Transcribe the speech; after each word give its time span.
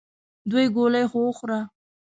دوې 0.49 0.65
ګولې 0.75 1.03
خو 1.09 1.19
وخوره! 1.25 1.59